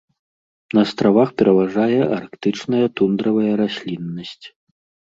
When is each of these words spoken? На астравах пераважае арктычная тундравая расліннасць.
На 0.77 0.85
астравах 0.87 1.29
пераважае 1.41 2.01
арктычная 2.17 2.83
тундравая 2.99 3.53
расліннасць. 3.65 4.45